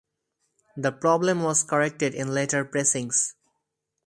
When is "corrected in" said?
1.63-2.33